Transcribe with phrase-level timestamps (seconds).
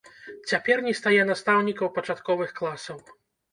[0.51, 2.97] Цяпер не стае настаўнікаў пачатковых класаў.